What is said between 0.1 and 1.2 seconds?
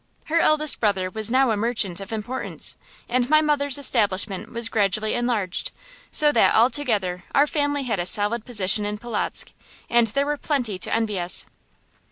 Her eldest brother